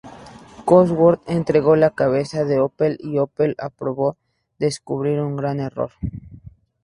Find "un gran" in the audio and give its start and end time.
5.27-5.59